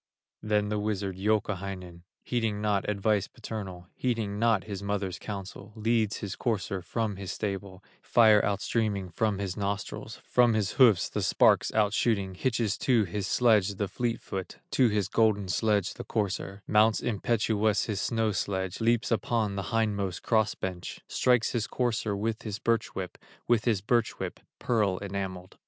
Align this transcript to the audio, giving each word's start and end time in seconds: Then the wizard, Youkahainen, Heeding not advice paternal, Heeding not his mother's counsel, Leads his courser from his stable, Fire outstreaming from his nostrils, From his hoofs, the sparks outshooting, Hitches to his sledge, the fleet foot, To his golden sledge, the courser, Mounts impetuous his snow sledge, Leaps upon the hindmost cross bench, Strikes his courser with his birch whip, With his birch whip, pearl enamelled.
Then 0.41 0.69
the 0.69 0.79
wizard, 0.79 1.15
Youkahainen, 1.17 2.01
Heeding 2.23 2.59
not 2.59 2.89
advice 2.89 3.27
paternal, 3.27 3.85
Heeding 3.95 4.39
not 4.39 4.63
his 4.63 4.81
mother's 4.81 5.19
counsel, 5.19 5.73
Leads 5.75 6.17
his 6.17 6.35
courser 6.35 6.81
from 6.81 7.17
his 7.17 7.31
stable, 7.31 7.83
Fire 8.01 8.43
outstreaming 8.43 9.09
from 9.11 9.37
his 9.37 9.55
nostrils, 9.55 10.15
From 10.25 10.55
his 10.55 10.71
hoofs, 10.71 11.07
the 11.07 11.21
sparks 11.21 11.69
outshooting, 11.75 12.33
Hitches 12.35 12.79
to 12.79 13.03
his 13.03 13.27
sledge, 13.27 13.75
the 13.75 13.87
fleet 13.87 14.19
foot, 14.19 14.57
To 14.71 14.87
his 14.89 15.07
golden 15.07 15.47
sledge, 15.49 15.93
the 15.93 16.03
courser, 16.03 16.63
Mounts 16.65 16.99
impetuous 17.01 17.85
his 17.85 18.01
snow 18.01 18.31
sledge, 18.31 18.81
Leaps 18.81 19.11
upon 19.11 19.55
the 19.55 19.69
hindmost 19.69 20.23
cross 20.23 20.55
bench, 20.55 21.01
Strikes 21.07 21.51
his 21.51 21.67
courser 21.67 22.15
with 22.17 22.41
his 22.41 22.57
birch 22.57 22.95
whip, 22.95 23.19
With 23.47 23.65
his 23.65 23.81
birch 23.81 24.17
whip, 24.17 24.39
pearl 24.57 24.97
enamelled. 24.97 25.57